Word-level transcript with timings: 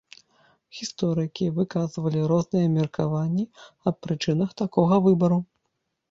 Гісторыкі 0.77 1.45
выказвалі 1.57 2.23
розныя 2.31 2.71
меркаванні 2.77 3.45
аб 3.91 3.95
прычынах 4.07 4.55
такога 4.63 4.99
выбару. 5.09 5.39